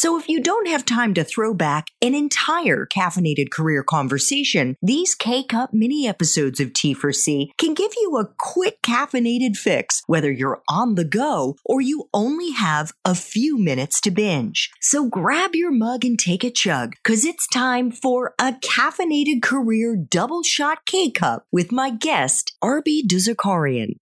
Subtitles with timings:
[0.00, 5.14] So if you don't have time to throw back an entire caffeinated career conversation, these
[5.14, 10.94] K-Cup mini episodes of T4C can give you a quick caffeinated fix, whether you're on
[10.94, 14.70] the go or you only have a few minutes to binge.
[14.80, 19.96] So grab your mug and take a chug, cause it's time for a caffeinated career
[19.96, 23.96] double shot K-Cup with my guest, Arbi Derzakharian.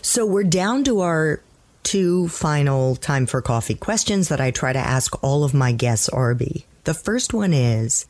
[0.00, 1.42] So we're down to our
[1.88, 6.10] two final time for coffee questions that I try to ask all of my guests,
[6.10, 6.64] Arbi.
[6.84, 8.04] The first one is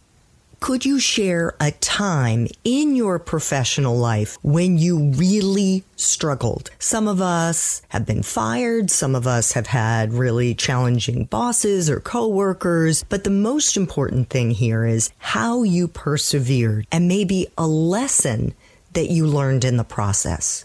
[0.58, 6.72] Could you share a time in your professional life when you really struggled?
[6.80, 8.91] Some of us have been fired.
[8.91, 13.05] Some of us have had really challenging bosses or coworkers.
[13.05, 18.55] But the most important thing here is how you persevered and maybe a lesson
[18.94, 20.64] that you learned in the process.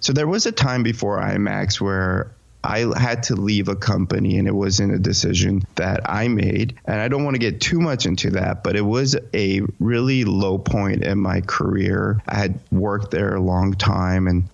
[0.00, 4.48] So there was a time before IMAX where I had to leave a company and
[4.48, 6.76] it wasn't a decision that I made.
[6.84, 10.24] And I don't want to get too much into that, but it was a really
[10.24, 12.20] low point in my career.
[12.26, 14.48] I had worked there a long time and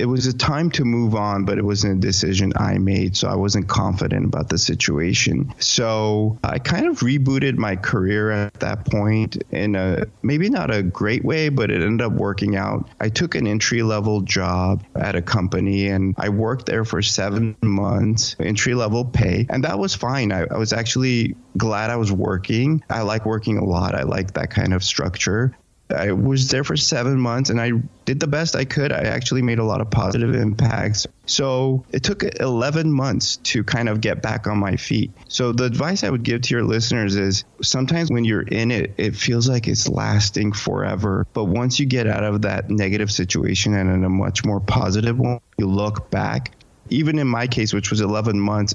[0.00, 3.16] it was a time to move on, but it wasn't a decision I made.
[3.16, 5.54] So I wasn't confident about the situation.
[5.58, 10.82] So I kind of rebooted my career at that point in a maybe not a
[10.82, 12.88] great way, but it ended up working out.
[12.98, 17.56] I took an entry level job at a company and I worked there for seven
[17.62, 19.46] months, entry level pay.
[19.50, 20.32] And that was fine.
[20.32, 22.82] I, I was actually glad I was working.
[22.88, 23.94] I like working a lot.
[23.94, 25.54] I like that kind of structure.
[25.92, 27.72] I was there for seven months and I
[28.04, 28.92] did the best I could.
[28.92, 31.06] I actually made a lot of positive impacts.
[31.26, 35.12] So it took 11 months to kind of get back on my feet.
[35.28, 38.94] So the advice I would give to your listeners is sometimes when you're in it,
[38.96, 41.26] it feels like it's lasting forever.
[41.32, 45.18] But once you get out of that negative situation and in a much more positive
[45.18, 46.52] one, you look back.
[46.88, 48.74] Even in my case, which was 11 months,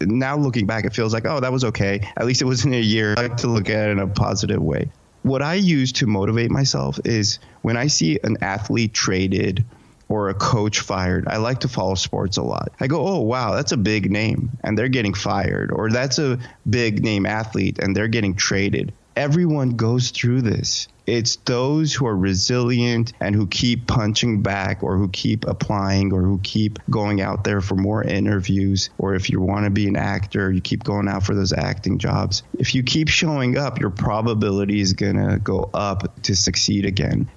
[0.00, 2.08] now looking back, it feels like, oh, that was okay.
[2.16, 3.14] At least it wasn't a year.
[3.16, 4.90] I like to look at it in a positive way
[5.22, 9.64] what I use to motivate myself is when I see an athlete traded
[10.08, 12.72] or a coach fired, I like to follow sports a lot.
[12.80, 16.38] I go, oh, wow, that's a big name and they're getting fired, or that's a
[16.68, 18.92] big name athlete and they're getting traded.
[19.16, 20.88] Everyone goes through this.
[21.08, 26.20] It's those who are resilient and who keep punching back or who keep applying or
[26.20, 28.90] who keep going out there for more interviews.
[28.98, 31.96] Or if you want to be an actor, you keep going out for those acting
[31.96, 32.42] jobs.
[32.58, 37.30] If you keep showing up, your probability is going to go up to succeed again.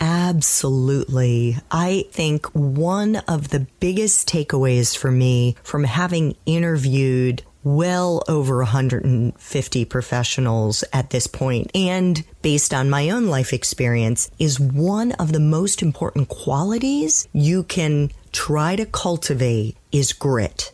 [0.00, 1.56] Absolutely.
[1.70, 9.84] I think one of the biggest takeaways for me from having interviewed well over 150
[9.86, 15.40] professionals at this point and based on my own life experience is one of the
[15.40, 20.72] most important qualities you can try to cultivate is grit.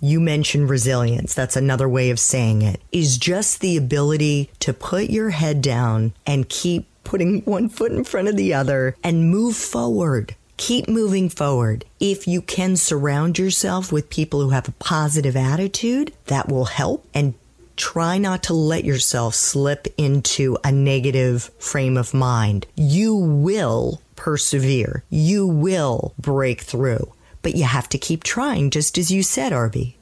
[0.00, 1.34] You mentioned resilience.
[1.34, 6.14] That's another way of saying it is just the ability to put your head down
[6.26, 11.28] and keep putting one foot in front of the other and move forward keep moving
[11.28, 11.84] forward.
[12.00, 17.06] If you can surround yourself with people who have a positive attitude, that will help.
[17.14, 17.34] And
[17.76, 22.66] try not to let yourself slip into a negative frame of mind.
[22.76, 25.04] You will persevere.
[25.10, 29.94] You will break through, but you have to keep trying, just as you said, Arbi.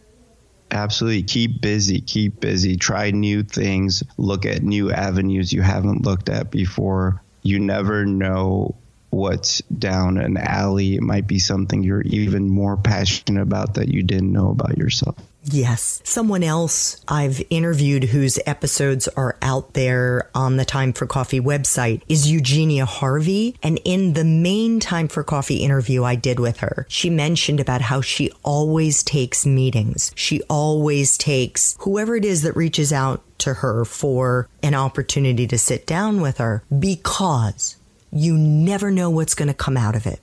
[0.71, 1.23] Absolutely.
[1.23, 2.01] Keep busy.
[2.01, 2.77] Keep busy.
[2.77, 4.03] Try new things.
[4.17, 7.23] Look at new avenues you haven't looked at before.
[7.43, 8.75] You never know
[9.13, 10.97] what's down an alley.
[10.97, 15.17] It might be something you're even more passionate about that you didn't know about yourself.
[15.45, 16.01] Yes.
[16.05, 22.01] Someone else I've interviewed whose episodes are out there on the Time for Coffee website
[22.09, 23.57] is Eugenia Harvey.
[23.63, 27.83] And in the main Time for Coffee interview I did with her, she mentioned about
[27.83, 30.13] how she always takes meetings.
[30.15, 35.59] She always takes whoever it is that reaches out to her for an opportunity to
[35.59, 37.77] sit down with her because
[38.13, 40.21] you never know what's going to come out of it.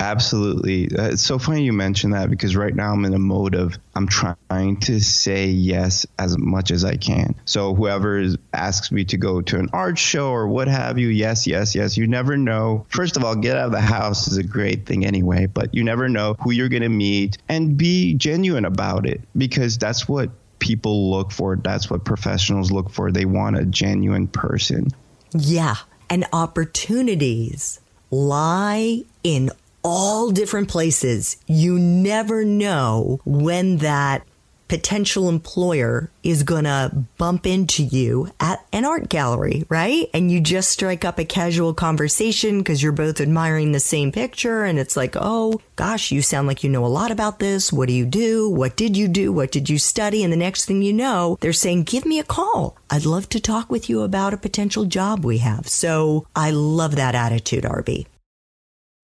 [0.00, 0.86] Absolutely.
[0.86, 3.78] Uh, it's so funny you mentioned that because right now I'm in a mode of
[3.94, 7.36] I'm trying to say yes as much as I can.
[7.44, 11.06] So whoever is, asks me to go to an art show or what have you,
[11.06, 11.96] yes, yes, yes.
[11.96, 12.84] You never know.
[12.88, 15.84] First of all, get out of the house is a great thing anyway, but you
[15.84, 20.30] never know who you're going to meet and be genuine about it because that's what
[20.58, 21.54] people look for.
[21.54, 23.12] That's what professionals look for.
[23.12, 24.88] They want a genuine person.
[25.32, 25.76] Yeah.
[26.12, 27.80] And opportunities
[28.10, 29.50] lie in
[29.82, 31.38] all different places.
[31.46, 34.26] You never know when that
[34.72, 40.08] potential employer is going to bump into you at an art gallery, right?
[40.14, 44.64] And you just strike up a casual conversation because you're both admiring the same picture.
[44.64, 47.70] And it's like, oh gosh, you sound like you know a lot about this.
[47.70, 48.48] What do you do?
[48.48, 49.30] What did you do?
[49.30, 50.24] What did you study?
[50.24, 52.74] And the next thing you know, they're saying, give me a call.
[52.88, 55.68] I'd love to talk with you about a potential job we have.
[55.68, 58.06] So I love that attitude, Arbi.